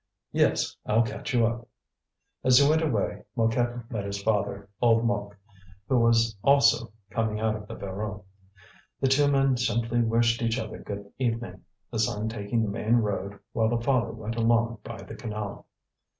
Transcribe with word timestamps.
"Yes, 0.31 0.75
I'll 0.83 1.03
catch 1.03 1.31
you 1.31 1.45
up." 1.45 1.67
As 2.43 2.57
he 2.57 2.67
went 2.67 2.81
away, 2.81 3.21
Mouquet 3.35 3.83
met 3.91 4.03
his 4.03 4.19
father, 4.23 4.67
old 4.81 5.05
Mouque, 5.05 5.37
who 5.87 5.99
was 5.99 6.35
also 6.41 6.91
coming 7.11 7.39
out 7.39 7.53
of 7.55 7.67
the 7.67 7.75
Voreux. 7.75 8.23
The 8.99 9.07
two 9.07 9.27
men 9.27 9.57
simply 9.57 10.01
wished 10.01 10.41
each 10.41 10.57
other 10.57 10.79
good 10.79 11.11
evening, 11.19 11.65
the 11.91 11.99
son 11.99 12.29
taking 12.29 12.63
the 12.63 12.67
main 12.71 12.95
road 12.95 13.37
while 13.53 13.69
the 13.69 13.77
father 13.83 14.11
went 14.11 14.37
along 14.37 14.79
by 14.83 14.97
the 15.03 15.13
canal. 15.13 15.67